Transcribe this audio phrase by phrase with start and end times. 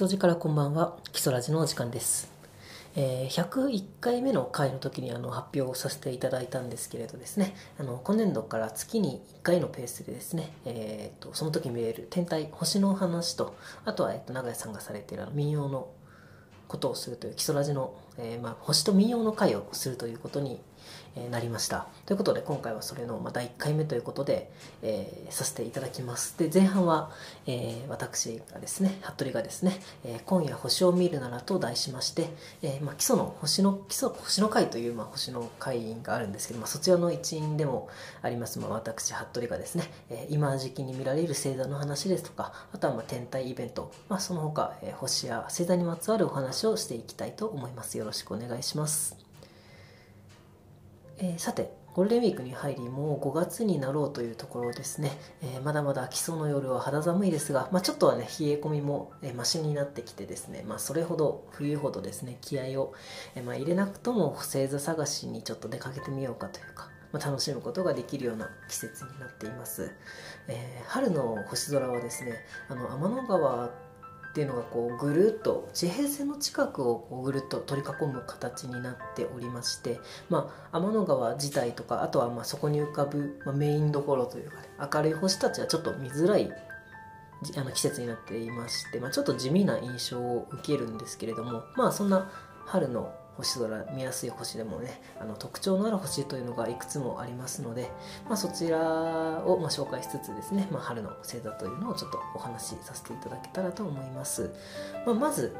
[0.00, 0.96] 礎寺からこんばんは。
[1.12, 2.32] 基礎ラジのお時間です、
[2.96, 7.54] えー101回目の回の時にあの発表をさせていただいたんですけれどですね。
[7.78, 15.90] あの今年度から月に1回のペースでですね、えーとその時見れる天体星の話とあとは、えっと永井さんがされているあの民謡の
[16.66, 20.62] ことをするという基礎ラジの、えーまあ、星と民謡の会をするということに
[21.30, 21.86] なりました。
[22.06, 24.50] ということで今回はそれのまあ第1回目ということで、
[24.82, 26.36] えーさせていただきます。
[26.38, 27.10] で前半は、
[27.46, 32.30] えー私がですね服部がですね、えー今夜星を見るなら」と題しまして、
[32.62, 37.88] えーまあ、基礎の星の基礎星の会という、まあ、星の会があるんですけど、まあ、そちらの一員でも
[38.22, 47.96] あります、まあ、私服部がですね、えー今時期に見られる星座の話ですとかあとはまあ天体イベント、まあ、その他、えー星や星座にまつわるお話をしていきたいと思います。
[47.98, 49.29] よろしくお願いします。
[51.20, 55.10] えーさてゴールデンウィークに入りもう5月になろうというところですね、
[55.42, 62.94] えーまだまだ基礎の夜は肌寒いですが、まあ、ちょっとはね冷え込みも、えーマシになってきてですね、まあ、それほど冬ほどですね気合を、
[63.34, 69.90] えーまあ、入れなくとも星座探しにちょっと出かけてみようかというか、まあ、楽しむことができるような季節になっています、
[70.48, 72.34] え春の星空はですね
[72.68, 73.70] あの天の川
[74.30, 86.48] っていうのがこうぐるっと地平線の近くをこうぐるっと取り囲む形になっておりまして、まあ、天の川自体とかあとはまあそこに浮かぶ、まあ、メインどころというか、ね、明るい星たちはちょっと見づらい
[87.56, 92.30] あの季節になっていまして、まあ、ちょっと地味な印象を受けるんですけれどもまあそんな
[92.66, 97.90] 春の星空見やすい星でもねあの特徴のある星というのがいくつもありますので、
[98.26, 98.78] まあ、そちら
[99.44, 104.50] をまあ紹介しつつですね、まあ、春の星座というのをちょっとお話しさせていただけたらと思います、
[105.06, 105.56] まあ、まず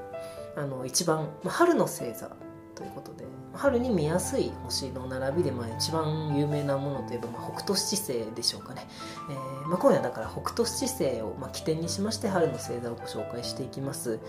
[0.57, 2.31] あの一番、まあ、春の星座
[2.75, 8.87] ということで春に見やすい星の並びで、まあ、一番有名なものといえば、まあ、北斗七星でしょうかね、
[9.29, 14.21] えーまあ、今夜だから北斗七星を、まあ、起点にしまして春の星座をご紹介していきます、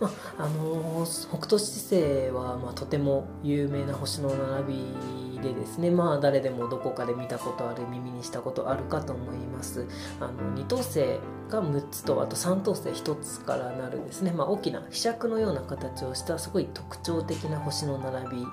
[0.00, 9.86] まああのー北斗七星は、まあ、とても有名な星の並びでですね、まあ、誰でもどこかで見たことある耳にしたことあるかと思います。
[10.20, 11.00] あの二等星
[11.48, 18.46] が6つとあと三等星1つからなるですね、まあ、大きな被尺のような形をしたすごい特徴的な星の並び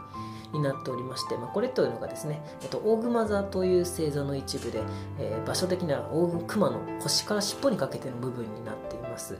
[0.57, 4.81] になっておりまして、まあ、これというのがですね、えっと、大熊座という星座の一部で、
[5.19, 9.37] えー場所的には大熊の腰から尻尾にかけての部分になっています。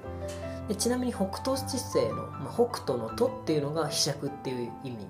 [0.67, 5.07] でちなみに北斗七星の、まあ、北斗の「と」っていうのが被尺っていう意味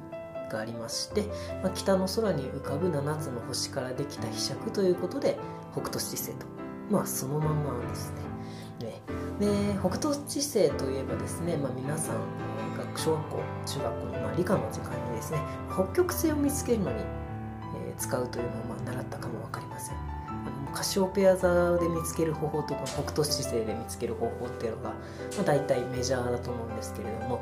[0.50, 1.24] がありまして、
[1.64, 5.38] まあ、北の空に浮かぶ7つの星からできた被尺ということで
[5.72, 6.46] 北斗七星と
[6.90, 8.14] まあそのまんまです
[8.80, 8.88] ね。
[8.88, 9.02] ね。
[9.40, 12.16] で北斗七星といえばですね、まあ、皆さん
[12.78, 15.40] 学小学校中学校の、まあ、理科の時間にですね
[15.74, 16.98] 北極星を見つけるのに、
[17.90, 19.96] え使うというのをまあ習ったかも分かりません。
[20.74, 24.96] カシオペア座で見つける方法とこの北斗七星で見つける方法っていうのが、ま
[25.40, 27.42] あ、大体メジャーだと思うんですけれども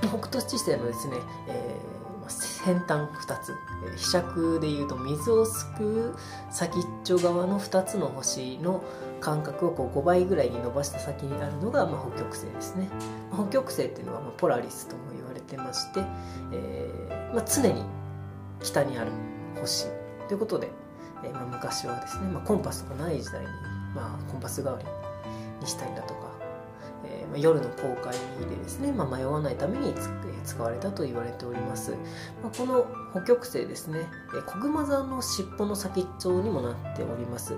[0.00, 1.16] 北斗七星のですね、
[1.48, 1.95] えー
[2.28, 3.52] 先端2つ。
[3.84, 6.14] えー被尺でいうと水をすくう
[6.50, 8.82] 先っちょ側の2つの星の
[9.20, 12.88] 間隔をこう5倍ぐらいに伸ばした先にあるのが、まあ、北極星ですね。
[13.32, 16.02] 北極星っていうのは、まあ、ポラリスとも言われてまして、
[16.52, 17.82] えーまあ、常に
[18.60, 19.10] 北にある
[19.60, 19.86] 星
[20.28, 20.70] ということで、
[21.24, 23.46] えーまあ、昔はですね、まあ、コンパスとかない時代に、
[23.94, 24.84] まあ、コンパス代わり
[25.60, 26.25] にしたりだとか、
[27.36, 28.12] 夜の航海
[28.48, 29.94] でですね、まあ、迷わないためにえ
[30.44, 31.92] 使われたと言われております、
[32.42, 37.54] まあ、この北極星ですねえー子熊座の尻尾の先っちょにもなっております。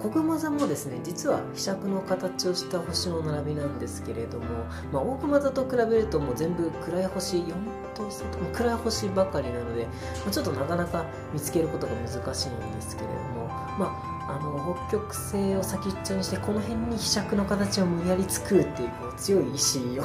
[0.00, 4.44] 子熊座もですね実は被尺の形をした星の並びなんですけれども、
[4.92, 7.54] まあ、大熊座と比べるともう全部暗い星4
[7.94, 9.90] 等星とも暗い星ばかりなので、ま
[10.28, 13.46] あ、ちょっとなかなか見つけることが難しいんですけれども、
[13.78, 20.02] まあ、あの北極星を先っちょにしてこの辺に被尺の形を無理やり作るっていうこう強い意志を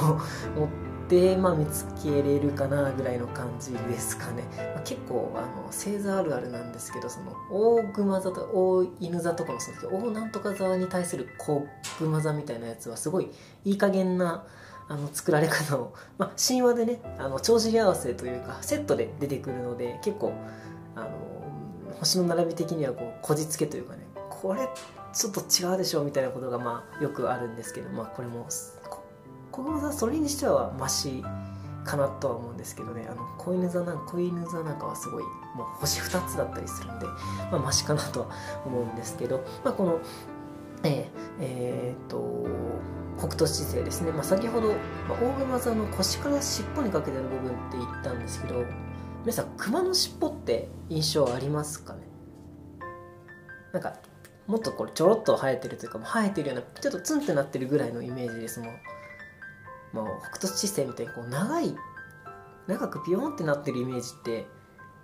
[0.58, 0.70] 持っ
[1.08, 4.44] て、まあ、見つけれるかなぐらいの感じですかね、
[4.76, 11.66] まあ、結構あの星座あるあるなんですけどその大熊座と大犬座とかもそうですけど大なんとか座に対する小
[12.00, 13.30] 熊座みたいなやつはすごい
[13.63, 14.46] いい加減な
[14.90, 20.34] あの作られ方を、まあ、神話でねあの帳尻合わせというかセットで出てくるので結構
[20.96, 21.10] あの
[22.00, 24.06] 星の並び的にはこうこじつけというかね
[24.42, 24.69] これ
[25.13, 28.48] ちょっと違うでしょみたいなことがまあよくあるんですけど、まあ、これも
[28.89, 29.04] こ
[29.51, 31.24] 小熊座それにしてはマシ
[31.84, 33.07] かなとは思うんですけどね。
[33.10, 37.06] あの子犬座なん子犬座なんかはすごいもう星2つだったりするんで、
[37.51, 38.28] まあ、マシかなとは
[38.66, 40.00] 思うんですけど、まあ、この
[40.84, 41.06] えー
[41.39, 42.45] えーっと
[43.18, 44.68] 北斗七星ですね、まあ、先ほど、
[45.10, 48.63] まあ、大熊座の腰から尻尾にかけての部分って言ったんですけど
[49.22, 52.01] 皆さん熊の尻尾って印象ありますかね？
[53.74, 53.94] なんか
[54.48, 58.76] もっとこれちょろっと生えてるというかもう生えてるようなちょっとツンってなってるぐらいのイメージですもん
[59.94, 61.76] まあ、北斗七星みたいにこう長い
[62.68, 64.46] 長くピヨンってなってるイメージって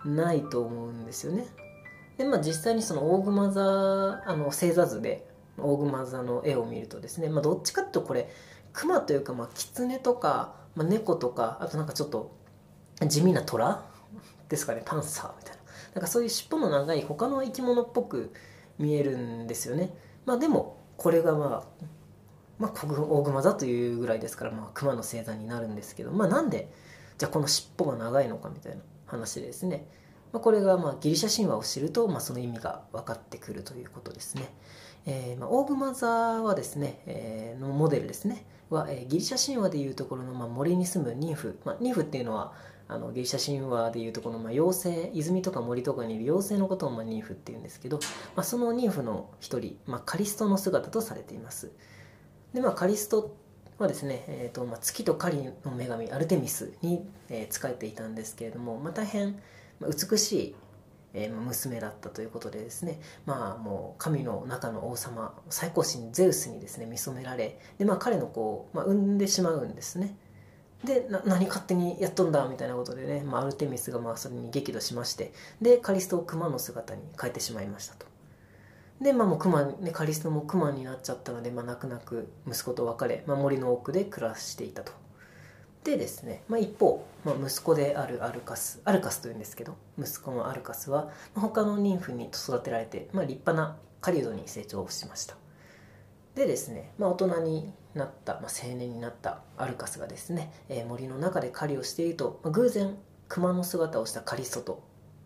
[0.05, 1.47] ないと思うんですよね。
[2.17, 3.61] でまあ実際にその大熊座
[4.29, 5.25] あの星座図で
[5.57, 8.29] 大熊座の絵を見るとですね、まあ、どっちかっていうとこれ
[8.73, 12.35] 熊というか、まあ、狐とか、まあ、猫とかあとなんかちょっと
[13.07, 13.83] 地味な虎
[14.49, 15.63] ですかねパンサーみたいな。
[15.95, 18.33] なんかそういう尻尾の長い他の生き物っぽく
[18.79, 19.93] 見えるんですよね。
[20.25, 21.85] まあでもこれがまあ
[22.59, 26.71] まあ、大熊座というぐらいですから、まあ、熊の星座になるんですけど、まあ、なんで
[27.17, 29.87] じゃあこの尻尾が長いのかみたいな話でですね、
[30.31, 34.53] まあ、これがまあギリシャ神話を知ると、まあ、その意味が分かってくるということですね。
[35.05, 38.45] えー、まあ、大熊座はですね、えー、のモデルですね。
[38.69, 42.53] は、えー、ギリシャ神話でいうところの、まあ、森に住むニンフ、まあ、ニンフっていうのは
[42.93, 47.99] あのギリシャ神話でいうとこの、まあ、妖精泉とか森とかにいる妖精のことを、まあ、ニンフっていうんですけど、
[48.35, 51.71] まあ、そのニンフの一人、まあ、カリストの姿とされています。
[52.53, 53.35] で、まあ、カリスト
[53.79, 59.39] はですね、えーとまあ、月と狩りの女神アルテミスに、えー、仕えていたんですけれども、まあ、大変
[59.81, 60.55] 美しい
[61.15, 70.17] え娘だったということでですねまあもう神の中の王様最高神ゼウスにですね見初められでまあ彼の子を、まあ、産んでしまうんですね。
[70.83, 78.05] でな何勝手にやっとんだみたいなことでね、まあ、アルテミスがまあそれに激怒しましてでカリストを熊の姿に変えてしまいましたと。
[79.01, 84.91] でまあもう熊、ね、カリストも熊になっちゃったので、まあ、泣く泣く息子と別れ、まあ、森の奥で暮らしていたと。
[85.83, 95.35] でですね、まあ、一方、まあ、息子であるアルカスアルカスというんですけど息子のアルカスは、他の妊婦に育てられて、まあ、立派な狩人に成長しました。
[96.35, 102.97] でですね、まあ、大人になった、まあ、青年になったアルカスがですね、えー、森の中で狩りをしていると、まあ、偶然
[103.27, 104.83] 熊の姿をしたカリストと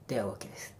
[0.07, 0.75] 出会うわけです。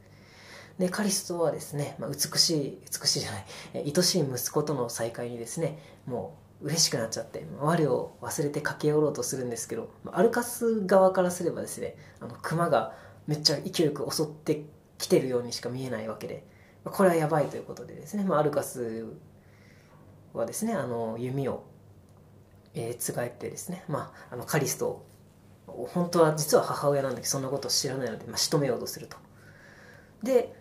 [0.79, 12.94] でカリストはですね、まあ、美しい美しいじゃない、えー、愛しい息子との再会にですねもう嬉しくなっちゃって我を忘れて駆け寄ろうとするんですけどアルカス側からすればですねあの熊が
[13.25, 14.65] めっちゃ勢いよく襲って
[14.97, 16.45] きてるようにしか見えないわけで
[16.83, 19.06] これはやばいということでですね、まあ、アルカス
[20.38, 21.63] はですねあの弓を、
[22.74, 25.06] えー、つがえてですね、まあ、あのカリスト
[25.68, 29.18] 本当は実は母親なんだけどそんなことを知らないので、まあ、仕留めようとすると。
[30.24, 30.54] で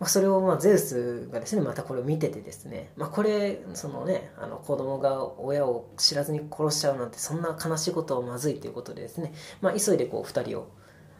[0.00, 10.70] まあ、それをまあゼウスがですねまたこれを見ててですね、まあ、これそのねあの子供が親を知らずに殺しちゃうなんてそんな悲しいことはまずいということでですね、まあ、急いでこう2人を、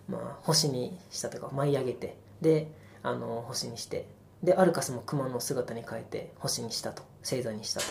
[0.08, 2.70] まあ、星にしたというか舞い上げてで
[3.02, 4.06] あの星にして
[4.42, 7.86] でアルカスも熊の姿に変えて星にしたと星座にしたと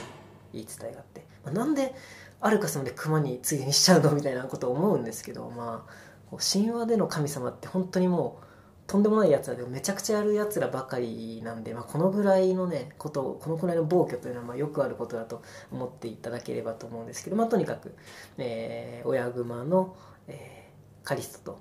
[0.54, 1.94] 言い伝えがあって、まあ、なんで
[2.40, 4.12] アルカスまで熊についにしちゃうの？
[4.16, 8.48] みたいなことを思うんですけどまあ神話での神様って本当にもう
[8.88, 15.42] とんでもないやつらでめちゃくちゃやるやつらばかりなんで、まあ、このぐらいのねことをこのぐらいの暴挙というのはまあよくあることだと
[15.72, 17.96] 思っていただければと思うんですけど、まあ、とにかく、
[18.38, 19.96] えー、親熊の、
[20.28, 21.60] えー、カリストと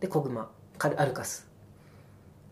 [0.00, 0.50] で子熊
[0.80, 1.48] アルカス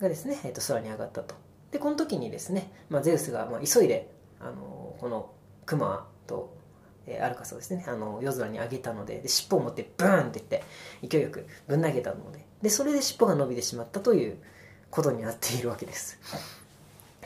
[0.00, 1.34] がですね、えー、と空に上がったと。
[1.72, 4.10] でこの時にですね、まあ、ゼウスがまあ急いで、
[4.40, 5.30] あのこの
[5.66, 6.54] 熊と
[7.06, 10.62] えー、アルカスをですねあの夜空に上げたのでで尻尾を持ってブーンっていって
[11.06, 14.36] 勢いよくぶん投げたのででそれで尻尾が伸びてしまったという
[14.90, 16.18] ことになっているわけです。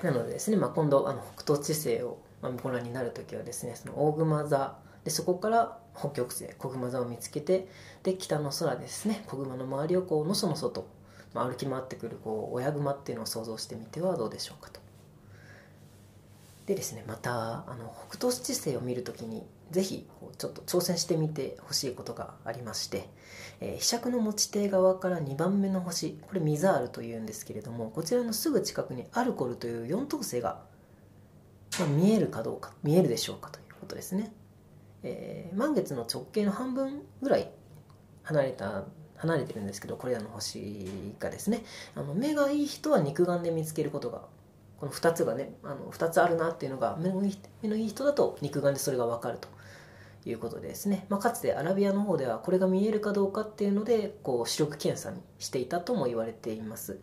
[0.02, 2.18] なのでですね、まあ、今度あの北東地星を
[2.62, 7.66] ご覧になる時はですねその大熊座でそこから北極星小熊座を見つけて
[8.02, 10.87] で北の空ですね小熊の周りをこうのそのそと、
[11.37, 14.81] まあ、歩き回ってくるこう親熊っていうのを想像してみてはどうでしょうかと。
[16.64, 23.09] でですねまたあの北東七星を見るときにぜひちょっと挑戦してみてほしいことがありまして、
[23.61, 30.62] えー、被釈の持ち手側から2番目の星これミザールというんですけれどもこちらのすぐ近くにアルコルという4等星が、
[31.78, 34.33] まあ、見えるかどうか見えるでしょうかということですね、
[35.05, 37.49] えー、満月の直径の半分ぐらい
[38.25, 38.85] 離れた
[39.18, 40.87] 離れてるんですけどこれらの星
[41.18, 41.62] がですね
[41.94, 44.23] あの目がいい人は肉眼で見つけることが
[44.78, 49.49] この2つがねあの2つあるなっていうのが目のいい人だと肉眼でそれが分かると。
[50.30, 56.99] いうことですね、まあ、かつてアラビアの方ではこれが見えるかどうかっていうのでこう視力検査にしていたとも言われています。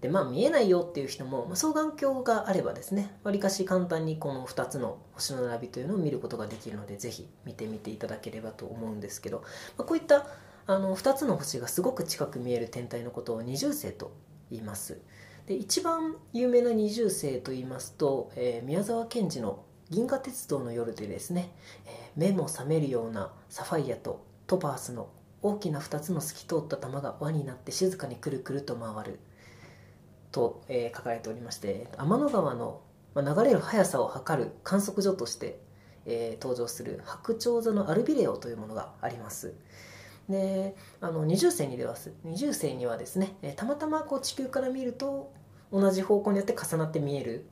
[0.00, 9.38] でまあ見えないよっていう人も、まあ、双眼鏡があればですねわりかし簡単にこの2つの星の並びというのを見ることができるのでぜひ見てみていただければと思うんですけど、
[9.76, 10.26] まあ、こういった
[10.70, 14.12] あの2つの星がすごく近く見える天体のことを二重星と
[14.50, 15.00] 言います。
[15.46, 21.54] で一番有名な二重星と言いますと、えー、宮沢賢治の銀河鉄道の夜でですね、
[21.86, 25.08] え、目も覚めるようなサファイアとトパースの
[25.40, 29.20] 大きな2つの透き通った玉が輪になって静かにくるくると回る。
[30.32, 32.82] と、えー、書かれておりまして天の川の
[33.16, 35.58] 流れる速さを測る観測所として
[36.10, 39.54] えー、登場する白鳥座のアルビレオというものがあります。
[40.28, 41.94] であの二重星にでは
[42.24, 45.32] 二重星にはですね、たまたまこう地球から見ると
[45.72, 47.46] 同じ方向によって重なって見える。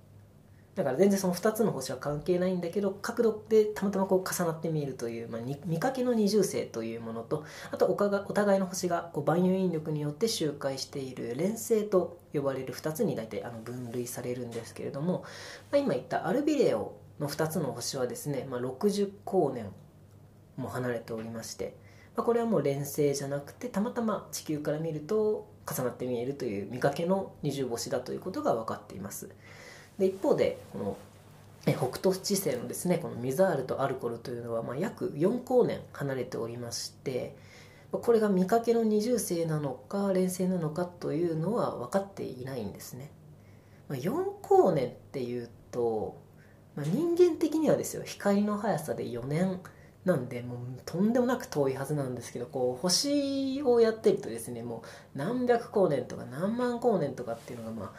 [0.76, 15.24] だから全然その2つの星は関係ないんだけど角度でたまたまこう重なって見えるという、まあ、見かけの二重星というものとあとおかがお互いの星がこう万有引力によって周回している連星と呼ばれる2つに大体あの分類されるんですけれども、
[15.72, 19.72] まあ、今言ったアルビレオの2つの星はですね、まあ、60光年
[20.58, 21.74] も離れておりまして、
[22.16, 29.28] まあ、これはもう連星じゃなくてたまたま地球から見ると重なって見えるという見かけの二重星だということが分かっています。
[29.98, 30.96] で一方でこの
[31.72, 37.36] 北斗七星のですねこのミザールとアルコールというのは、ま、約4光年離れておりまして
[37.90, 43.10] これが見かけの二重星なのか連星なのかというのは分かっていないんですね、
[43.88, 46.16] ま、4光年っていうと、
[46.76, 49.60] まあ、人間的にはですよ光の速さで4年
[50.06, 54.84] なんでもうとんでもなく遠いはずなんですけどこう星をやってるとですねも
[55.14, 57.92] う何百光年とか何万光年とかっていうのがまあ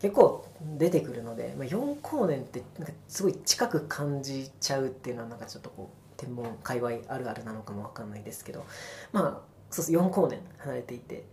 [0.00, 0.46] 結構
[0.78, 8.64] 出てくるので、まあ、4光年ってなんかすごい近く感じちゃうっていうのはなんかちょっとこう天文界隈あるあるなのかもわかんないですけど
[9.12, 11.24] まあそうす4光年離れていて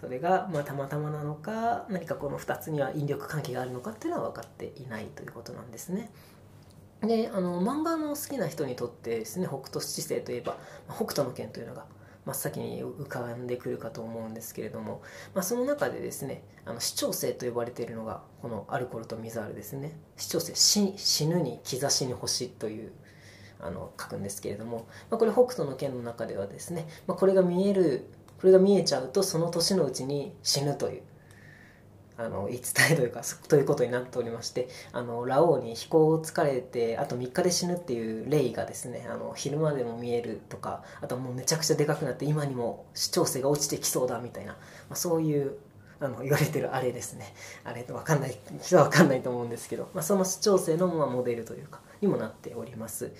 [0.00, 6.10] それがまあたまたまなのか何かこの2つには引力関係があるのかっていうのは分かっていないということなんですね。
[7.02, 10.56] であの漫画の好きな人にとってですね北斗七星といえば
[10.88, 11.84] 北斗の拳というのが
[12.24, 15.02] 真っ先に浮かんでくるかと思うんですけれども、
[15.34, 19.98] まあ、その中でですねあの視聴星と呼ばれているのがこのアルコールとミザールですね。
[20.16, 20.54] 視聴星
[20.96, 22.92] 死ぬに兆しに星という
[23.60, 28.06] あの書くんですけれども、まあ、これ北斗の拳の中ではですね、まあ、これが見える
[28.40, 31.02] これが見えちゃうとその年のうちに死ぬという
[32.16, 44.58] あの言い伝えというかということになっておりましてあのラオウに飛行を疲れてあと3日で死ぬっていう霊がですねあの昼間でも見えるとかあともうめちゃくちゃでかくなって今にも視聴性が落ちてきそうだみたいな、ま
[44.90, 45.56] あ、そういう
[46.00, 47.34] あの言われてるあれですね。
[47.64, 53.12] あれと分かんない人は分かんないと思うんですけど、まあ、その視聴性のまモデルというかにもなっております。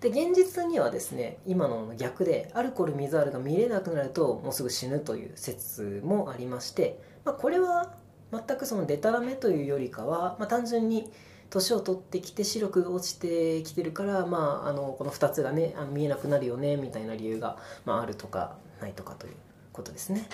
[0.00, 7.94] で現実にはですね今の逆でアルコール水あるが見れなくなるともうすぐ死ぬという説もありまして、まあ、これは
[8.32, 11.10] 全くそのデタラメというよりかは、まあ、単純に
[11.50, 19.34] 年を取ってきて視力が落ちてきてるから、まあ、あのこの2つがねあ見えなくなるよねみたいな理由が、まあ、あるとかないとかという
[19.72, 20.26] ことですね。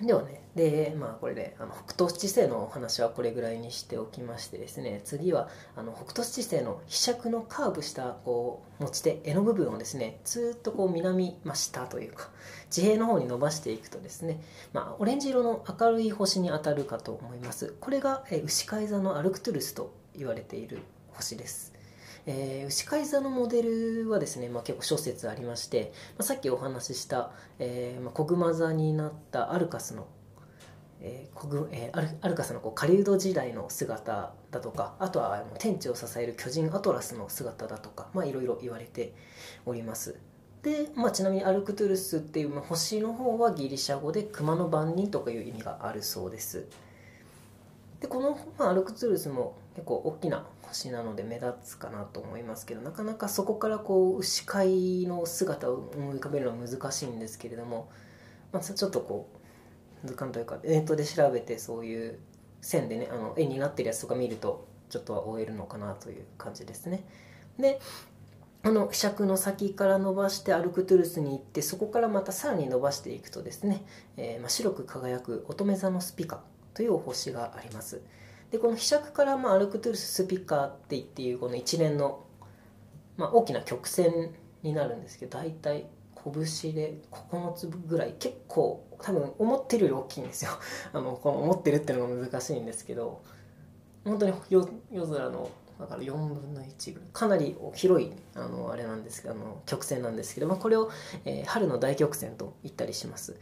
[0.00, 12.28] ではねでまあこれであの北斗七星のお話はこれぐらいにしておきましてですね次はあの北斗七星の飛尺のカーブしたこう持ち手柄の部分をですねずっとこう南真下というか
[12.72, 14.40] 地平の方に伸ばしていくとですね、
[14.72, 17.76] まあ、オレンジ色の明るい星に当たるかと思います。
[17.80, 20.78] これが、え牛飼い座のアルクトゥルスと言われている
[21.08, 21.74] 星です。
[22.24, 30.06] えー、牛飼い座のモデルはですね、まあ、結構諸説ありまして、まあ、さっきお話しした、えーまあ、子熊座になったアルカスの
[31.04, 39.12] えーえー、アルカスのこう狩人時代の姿だとかあとは天地を支える巨人アトラスの姿だとかまあいろいろ言われて
[39.66, 40.16] おります。
[40.62, 46.66] で、まあ、ちなみにアルクトゥルスっていう、ま、星の方はギリシャ語で熊の番人とかいう意味があるそうです。
[48.00, 57.90] でこの、まあ、アルクトゥルスも結構大きな星なので目立つかなと思いますけどなかなかそこからこう牛飼いの姿を思い浮かべるのは難しいんですけれども、
[58.52, 59.41] まあ、ちょっとこう
[60.04, 62.18] 図鑑というかネットで調べてそういう
[62.60, 67.04] 線でねあの絵になってるやつとか見るとちょっとは終えるのかなという感じですね。
[67.58, 67.80] で
[68.64, 73.84] あの柄杓の先から伸ばしてアルクトゥルスに行ってそこからまたさらに伸ばしていくとですね、
[74.16, 78.02] えー、まあ、白く輝く乙女座のスピカというお星があります。
[78.52, 82.24] でこの柄杓からまあアルクトゥルススピカって言っていうこの一連の、
[83.16, 84.30] まあ、大きな曲線
[84.62, 85.86] になるんですけど大体
[86.24, 90.50] 拳で9つぐらい結構多分思ってるより大きいんですよ。
[90.92, 93.22] あのこの思ってるっていうのが難しいんですけど
[94.04, 94.66] 本当に夜
[95.06, 95.50] 空の
[95.80, 97.08] だから4分の1ぐらい。
[97.12, 100.90] かなり広いあのあれなんですけどあの曲線なんですけど、まあ、これを、
[101.24, 103.36] えー、春の大曲線と言ったりします、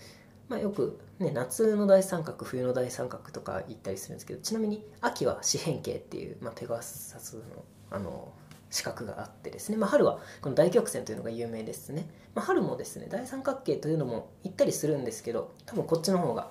[0.48, 7.42] まあ、よく、ね、夏の大三角冬の大三角とか言ったりするんですけどちなみに秋は四辺形っていう、まあ、ペガサスの
[7.90, 8.32] あの
[8.70, 16.50] 四角があってですね、まあ、春はこの大曲線というのが有名ですね、まあ、春もですね大三角形というのも言ったりするんですけど多分こっちの方が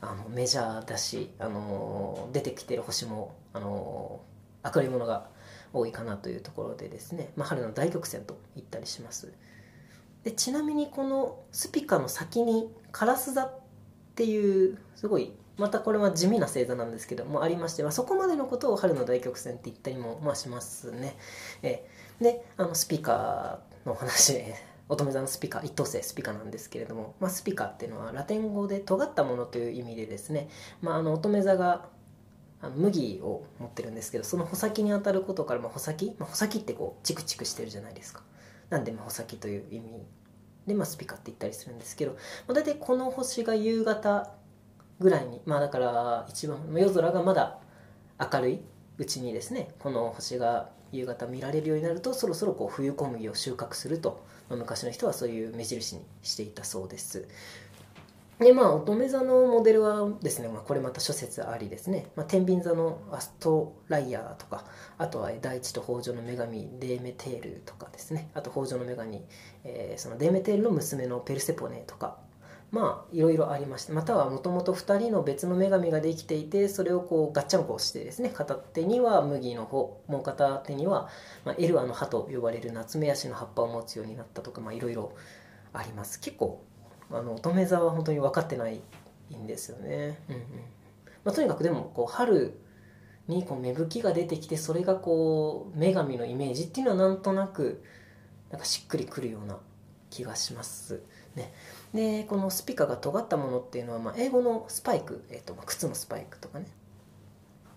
[0.00, 4.20] あのメジャーだし、あの出てきてる星も、あの
[4.64, 5.28] 明るいものが
[5.72, 9.32] 多いかなというところでですね、まあ、春の大曲線と言ったりします。
[10.24, 13.60] でちなみにこのスピカの先にカラス座っ
[14.14, 21.16] ていうすごいまたこれは地味な星座なんですけどもありまして、まあ、そこまでのことを春の大曲線って言ったりも、まあ、しますね。
[21.62, 21.86] え
[22.20, 24.42] であのスピーカーの話
[24.88, 30.48] 乙女座のスピカ一等星スピカなんですけれども、まあ、スピカっていうのはラテン語で尖ったものという意味でですね、
[30.80, 31.88] まあ、あの乙女座が
[32.60, 38.22] あの麦を持ってるんですけどその穂先に当たることから、まあ、穂先、まあ、穂先ってこうチクチクしてるじゃないですか。
[38.70, 40.06] なんで、まあ、穂先という意味
[40.66, 42.18] で、まあ、スピカって言ったりするんですけど、ま
[42.50, 44.30] あ、大体この星が夕方
[45.00, 47.58] ぐらいにまあだから一番夜空がまだ
[48.20, 48.60] 明るい
[48.98, 57.28] うちにですねこの星が夕方見られるようになるとそろそろこう冬小麦を収穫すると、まあ、昔の人はそういう目印にしていたそうです。
[58.38, 64.64] でまあ乙女座のモデルはですね、まあ、これまた諸説ありですね、まあ、天秤座のアストライヤーとか
[64.96, 68.30] あとは大地と北条の女神デーメテールとかですね。
[68.34, 69.22] あと北条の女神、
[69.64, 72.18] えー、そのデーメテールの娘のペルセポネとか
[72.70, 81.08] まあいろいろありましてまたはもともと2人の別の女神ができていてそれをこうガッチャンコしてですね片手には麦の方もう片手には、
[81.44, 85.12] まあ、エルアの葉と呼ばれるナツメヤシの葉っぱを持つようになったとかまあいろいろ
[85.72, 86.20] あります。
[86.20, 86.62] 結構
[87.10, 88.80] あの乙女座は本当に分かってない
[89.34, 90.42] んですよね、うんうん。
[91.24, 92.60] まあ、とにかくでもこう春
[93.28, 97.82] にこう芽吹きが出てきてそれがこう女神のイメージっていうのはなんとなく
[98.50, 99.58] なんかしっくりくるような
[100.10, 101.02] 気がします
[101.34, 101.52] ね。
[101.94, 106.66] でこのスピカが尖ったものっていうのは、まあ、英語のスパイク、えーと、靴のスパイクとかね。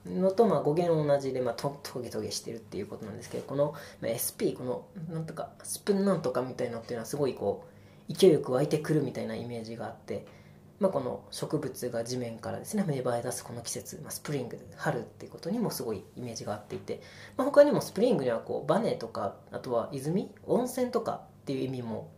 [0.06, 7.68] のとまあ語源同じで、まあ、トゲトゲしてるっていうことなんですけどこの、まあ、SP このなんとかスプーンなんとかみたいなっていうのはすごいこ
[8.10, 10.26] う勢いよく湧いてくるみたいなイメージがあって、
[10.80, 17.02] まあ、この植物が地面からですね芽生え出すこの季節、まあ、スプリング春っていうことにもすごいイメージがあっていて、
[17.38, 22.10] まあ、他にもスプリングにはこうバネとかあとは泉温泉とかっていう意味も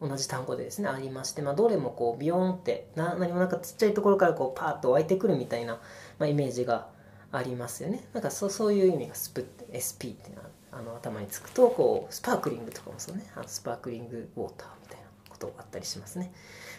[0.00, 5.80] 同じ単語でですねありまして、まあ、どれもこうビヨーンってな何もなんかちっちゃいところからこうパーッと湧いてくるみたいな、
[6.18, 6.88] まあ、イメージが
[7.32, 8.04] ありますよね。
[8.12, 13.24] なんかそうそういう意味がスプって SP ってのあの頭につくとこうスパークリングとかもそうね。
[13.34, 16.32] あのスパークリングウォーターみたいなことあったりしますね。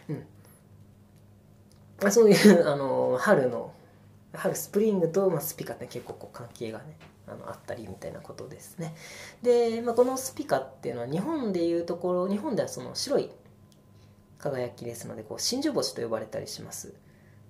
[0.10, 0.26] うん。
[2.02, 3.74] まあそういうあの春の
[4.34, 8.96] 春スプリングと、まあ、スピカって結構こう関係がねあのあったりみたいなことですね。
[9.42, 13.30] で、まあ、このスピカっていうのは日本でいうところ日本ではその白い
[14.40, 16.94] 輝きですのでこう真珠星と呼ばれたりします。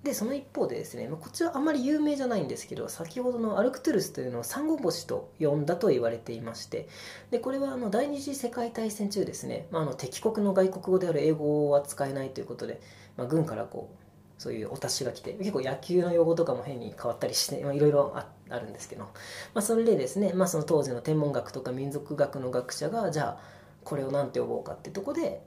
[0.02, 6.88] でその一方でですね、まあ、こっちはあんまり有名じゃないんですけど先ほどのアルクトゥルスというのをサンゴ星と呼んだと言われていまして
[7.32, 12.80] でこれはあの第二次世界大戦中ですね、まあ、あの敵国の外国語である英語は使えないということで、
[13.16, 19.10] まあ、軍からこうそういうお達しが来て結構野球の用語とかも変に変わったりしていろいろあってあるんですけど、ま
[19.56, 23.40] あ、それでですね、まあ、その当時の天文学とか民族学の学者がじゃあ
[23.84, 25.42] これを何て呼ぼうかってとこで、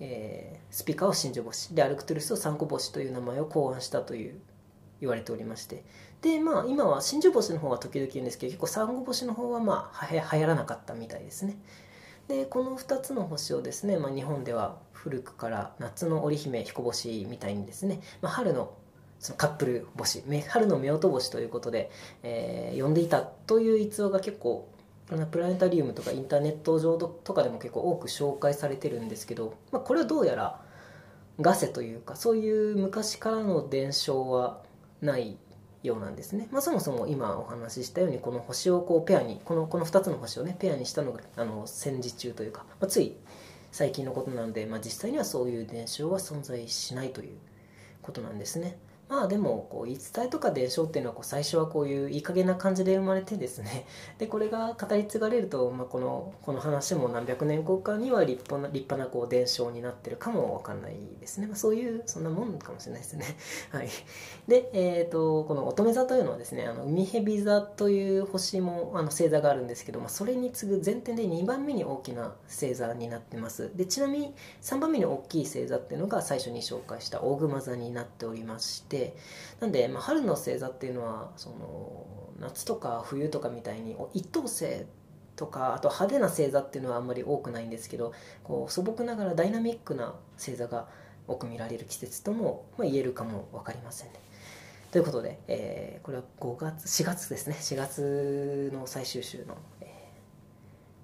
[0.00, 4.40] えー、スピカーを真珠星でアルクトゥルスをサンゴ星という名前を考案したという
[5.00, 5.84] 言われておりまして。
[6.22, 11.58] でまあ今は真珠星の方が時々言うんですけど結構サンゴ星の方はまあは流行らなかったみたいですね。
[12.28, 18.72] でこの2つの星をですね、まあ、日本では古くから夏の織姫彦星みたいにですね、まあ、春の
[19.18, 21.90] そのカップル星春の夫婦星ということで、
[22.22, 24.68] えー、呼んでいたという逸話が結構
[25.30, 30.60] プラネタリウムとかインターネット上とかでも結構多く紹介されてるんですけど、まあ、これはどうやら
[31.40, 34.62] ガセというかそういう昔からの伝承は
[35.00, 35.36] ない
[35.82, 43.14] ようなんですね、まあ、そもそも今お話ししたようにこの星をこうペアにこのこの2つの星をねペアにしたのがあの戦時中というか、まあ、つい
[43.70, 47.36] 最近のことなので、まあ、実際にはそういう伝承は存在しないという
[48.02, 48.78] ことなんですね。
[49.08, 53.86] まあでもこう言い伝えとか伝承っていうのはこう最初はこういういい加減な感じで生まれてですね。
[54.18, 63.24] でこれが語り継がれると、まあ、このこの話も何百年後かには立派な立派なこう伝承になってるかもわかんないですね、まあ、そういうそんなもんかもしれないですね。
[63.70, 63.88] はい。
[64.48, 73.70] で、えーと、この乙女座というのはですねあの海蛇座という星もあの星座があるんですけど、まあ、それに次ぐ前提で2番目に大きな星座になってます。
[73.76, 79.16] でちなみに3番目に大きい星座っていうのが最初に紹介した大熊座になっておりましてて
[79.60, 82.06] なんで、まあ、春の星座っていうのはその
[82.40, 84.84] 夏とか冬とかみたいに一等星
[85.36, 88.12] とかあと派手な星座っていうのはあんまり多くないんですけど
[88.44, 90.88] こう素朴ながらダイナミックな星座が
[91.28, 94.14] 多く見られる季節とも、まあ、言えるかも分かりませんね。
[94.92, 99.84] ということで、えー、これは5月4月ですね4月の最終週の、え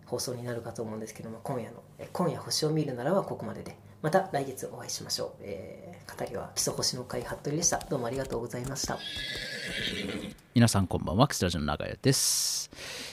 [0.06, 5.30] ー、放送になるかと思うんですけども今夜の「今夜星を見るなら」はここまででまた来月お会いしましょう。
[5.40, 7.78] えー語りは基礎星の会服部でした。
[7.78, 8.98] どうもありがとうございました。
[10.54, 12.70] 皆さんこんばんはキスラジオの長屋です。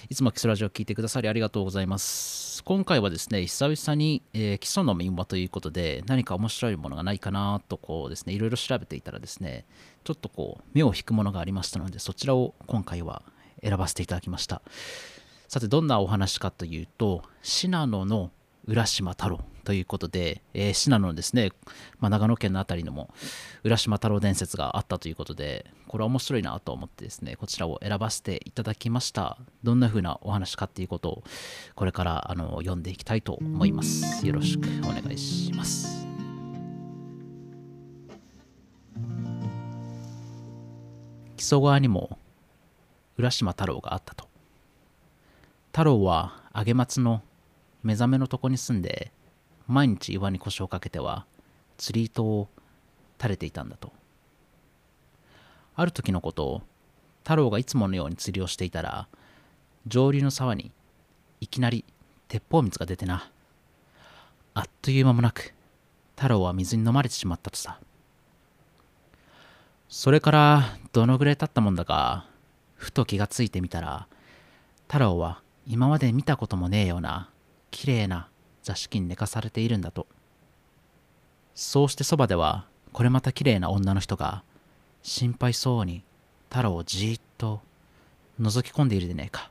[0.09, 2.63] いつもキスラジオを聞いてくださりありがとうございます。
[2.63, 9.65] 今回はですね久々に、えー、基礎の民話ということで何か面白いものがないかなとこうですねいろいろ調べていたらですね
[10.03, 13.21] ちょっとこう目を引くものがありましたのでそちらを今回は
[13.63, 14.61] 選ばせていただきました。
[15.47, 18.31] さてどんなお話かというと信濃の
[18.65, 19.39] 浦島太郎。
[19.69, 21.51] ということで、えー、信濃のですね、
[21.99, 23.13] まあ、長野県の辺りのも
[23.63, 29.37] 浦島太郎伝説があったということでこれは面白いなと思ってですねこちらを選ばせていただきました。
[29.61, 31.23] どんな風なお話かっていうことを
[31.75, 34.25] これからあの読んでいきたいと思います。
[34.25, 36.03] よろしくお願いします。
[41.37, 42.17] 木曽川にも
[43.19, 44.27] 浦島太郎があったと。
[45.67, 47.21] 太郎は揚松の
[47.83, 49.11] 目覚めのとこに住んで
[49.69, 51.25] 毎日岩に腰をかけては
[51.77, 52.49] 釣り糸を
[53.19, 53.93] 垂れていたんだと。
[55.75, 56.61] ある時のことを
[57.23, 59.07] 太郎がいつものように釣りをしていたら
[59.85, 60.71] 上流の沢に
[61.39, 61.85] いきなり
[62.27, 63.29] 鉄砲水が出てな。
[64.55, 65.53] あっという間もなく
[66.15, 67.79] 太郎は水に飲まれてしまったとさ。
[69.87, 72.25] それからどのぐらい経ったもんだか
[72.75, 74.07] ふと気がついてみたら
[74.87, 77.29] 太郎は今まで見たこともねえような
[77.71, 78.28] きれいな
[78.69, 80.05] 座敷に寝かされているんだと。
[81.55, 84.43] そうしてそばではこれまたきれいな女の人が
[85.01, 86.03] 心配そうに
[86.49, 87.61] 太郎をじーっと
[88.39, 89.49] 覗き込んでいるでねえか。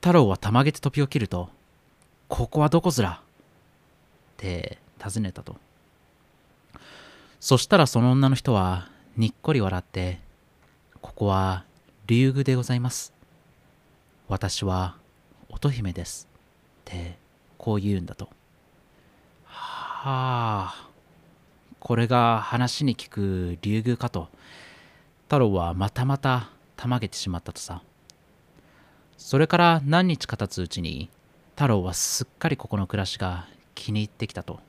[0.00, 1.50] 太郎はたまげて飛び起きると
[2.26, 3.22] 「ここはどこずら?」っ
[4.36, 5.56] て尋ねたと。
[7.38, 10.18] そしたらその女の人はにっこり笑って
[11.00, 11.64] 「ここは
[12.08, 13.12] 竜宮でございます。
[14.26, 14.96] 私は
[15.48, 16.26] 乙姫です」
[16.90, 17.16] って
[17.56, 18.28] こう言うんだと。
[19.44, 20.88] はあ。
[21.80, 24.28] これが話に聞く竜宮かと。
[25.24, 27.82] 太郎はまたまたたまげてしまったとさ。
[29.16, 31.08] それから何日か経つうちに
[31.54, 34.60] 太郎はすっかりここの暮らしが気に入ってきたと。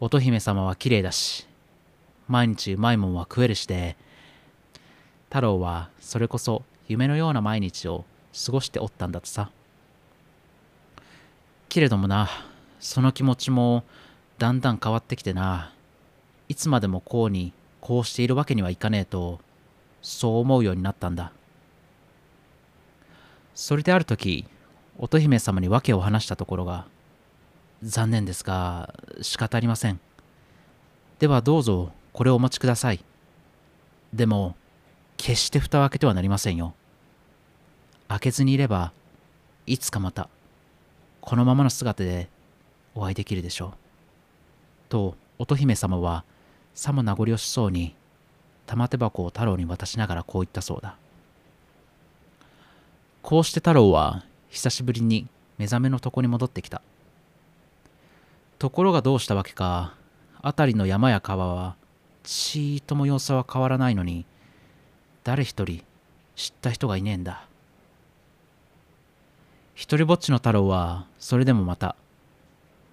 [0.00, 1.46] 乙姫様は綺麗だし
[2.28, 3.96] 毎日うまいもんは食えるしで
[5.28, 9.50] 太郎はそれこそ夢のような毎日を過ごしておったんだとさ。
[11.68, 12.28] けれどもな
[12.80, 13.84] その気持ちも
[14.38, 15.72] だんだん変わってきてな。
[16.48, 19.40] いつまでもこうにこうしているわけにはいかねえと
[20.02, 21.32] そう思うようになったんだ。
[23.54, 24.46] それである時
[24.98, 26.86] 乙姫様に訳を話したところが
[27.82, 30.00] 残念ですが仕方ありません。
[31.18, 33.04] ではどうぞこれをお持ちください。
[34.12, 34.56] でも
[35.16, 36.74] 決して蓋を開けてはなりませんよ。
[38.08, 38.92] 開けずにいれば
[39.66, 40.28] いつかまた
[41.20, 42.28] このままの姿で
[42.94, 43.72] お会いできるでしょう。
[44.88, 46.24] と乙姫様は
[46.74, 47.94] さも名残惜しそうに
[48.66, 50.96] 玉手箱を太郎に渡しながらこう言ったそうだ。
[53.22, 56.82] こうして太郎は久しぶりに目覚めの床に戻ってきた。
[58.58, 59.94] ところがどうしたわけか
[60.42, 61.76] 辺りの山や川は
[62.22, 64.26] ちーとも様子は変わらないのに
[65.22, 65.82] 誰一人
[66.36, 67.46] 知った人がいねえんだ。
[69.74, 71.96] 一人ぼっちの太郎はそれでもまた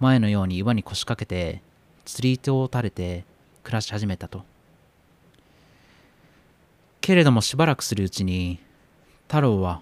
[0.00, 1.62] 前のように岩に腰掛けて
[2.04, 3.24] 釣り糸を垂れて
[3.62, 4.42] 暮らし始めたと。
[7.00, 8.58] けれどもしばらくするうちに
[9.28, 9.80] 太郎は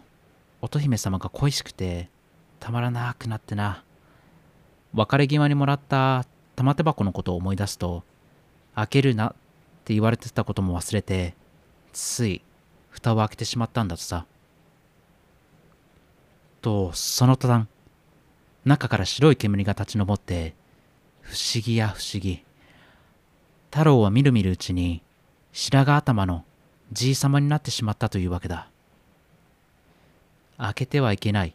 [0.61, 2.11] 乙姫様が恋しくて
[2.59, 3.83] たまらなくなってな。
[4.93, 8.03] 別れ際にもらった玉手箱のことを思い出すと
[8.75, 9.35] 開けるなっ
[9.85, 11.35] て言われてたことも忘れて
[11.95, 12.43] つい
[12.91, 14.27] 蓋を開けてしまったんだとさ。
[16.61, 17.67] とその途端
[18.65, 20.55] 中から白い煙が立ち上って
[21.23, 22.45] 不思議や不思議。
[23.71, 25.03] 太郎はみるみるうちに
[25.53, 26.45] 白髪頭の
[26.93, 28.69] じいさまになってしまったというわけだ。
[30.59, 31.55] 開けてはいけない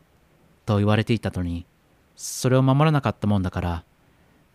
[0.65, 1.65] と言われていたのに
[2.15, 3.83] それを守らなかったもんだから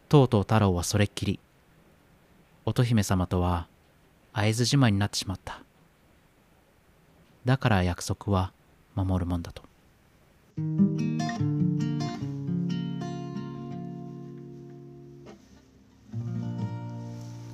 [0.08, 1.38] とうとう太郎はそれっきり。
[2.66, 3.68] 乙姫様とは
[4.32, 5.60] 会津じまいになってしまった。
[7.44, 8.52] だから約束は
[8.94, 9.69] 守るもんだと。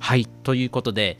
[0.07, 0.25] はい。
[0.25, 1.17] ということで、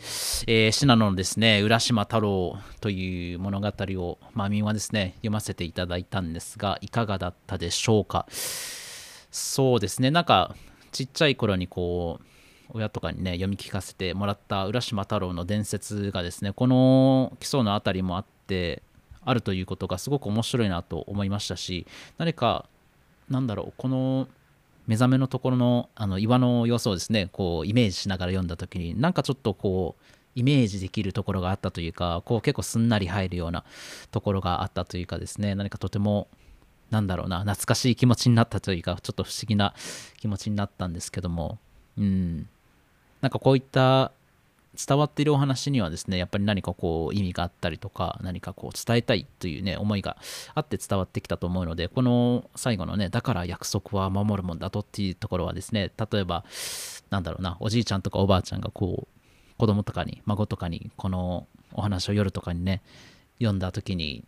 [0.48, 8.28] えー、信濃のですね、浦島太郎という物語を、まあ、民話ですね、読ませていただいたんですが、いかがだったでしょうか。
[8.32, 10.56] そうですね、なんか、
[10.94, 12.26] ちっちゃい頃にこう、
[12.70, 18.84] 親とかにね、読み聞かせてもらった浦島太郎の伝説がですね、この基礎のあたりもあって、
[19.28, 21.86] あるということがすごく面白いなと思いましたし
[22.18, 22.66] 何か
[23.30, 24.28] なんだろうこの
[24.88, 33.66] 目覚めのところのあの岩の様子をですねこうイメージしながら読んだ時になんかちょっとこうイメージできるところがあったというかこう結構すんなり入るような
[34.12, 36.30] ところがあったというかですね何かとても
[36.90, 39.74] なんだろうな懐かしい気持ちになったというかちょっと不思議な
[40.22, 41.58] 気持ちになったんですけども
[41.98, 42.48] うん。
[43.22, 44.12] なんかこういった
[44.78, 50.18] 伝わっているお話にはですねやっぱり何かこう意味があったりとか何かこう伝えたいというね思いが
[50.54, 56.46] あって伝わってきたと思うのでこの最後のねだから約束は守るもんだとっていうところはですね例えば
[57.10, 62.82] なんだろうなおじいちゃんとかおばあちゃんがこう子供とかに孫とかにこのお話を夜とかにね
[63.40, 64.24] 読んだ時に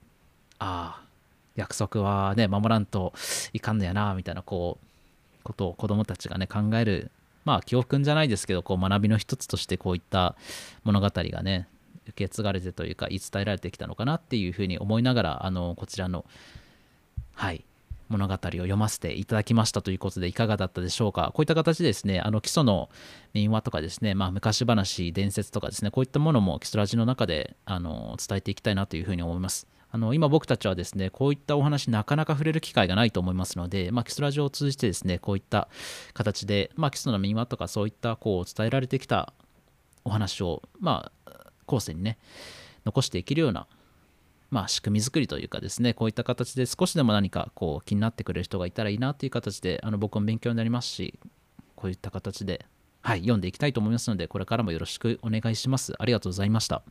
[0.57, 1.09] ああ
[1.55, 3.13] 約束はね守らんと
[3.53, 7.11] いかんのやなみたいなこうことを子供たちがね考える
[7.49, 10.35] まあ教訓じゃないですけどこう学びの一つとしてこういった
[10.83, 11.67] 物語がね
[12.05, 16.25] 受け継がれてというか言い伝えられてきたのかなっていうふうに思いながらあのこちらの
[17.33, 17.65] はい
[18.07, 21.31] 物語を読ませていただきましたということでいかがだったでしょうか。
[21.33, 22.89] こういった形でですねあの基礎の
[23.33, 29.67] 民話とかですね、まあ、昔話伝説とかですねこういったものも基礎ラジの中であの伝えていきたいなというふうに思います。
[29.91, 35.67] あの今僕たちはですねこういったお話なかなか触れる機会がないと思いますので、まあ、基礎ラジオを通じてですねこういった
[36.13, 39.33] 形で、まあ、基礎の民話とかそういったこう伝えられてきた
[40.05, 41.31] お話をまあ
[41.65, 42.17] 後世にね
[42.85, 43.67] 残していけるような
[44.51, 51.19] まあ、仕組み作りというかですねこういった形で少しでも何かこう気になってくれる人がいたらいいなという形であの僕も勉強になりますし
[51.75, 52.65] こういった形で、
[53.01, 55.93] はい、読んでいきたいと思いますのでこれからもよろしくお願いします。
[55.97, 56.83] ありがとうございました。